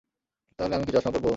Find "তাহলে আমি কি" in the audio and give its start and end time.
0.59-0.91